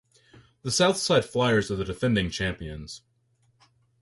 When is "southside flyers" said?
0.71-1.69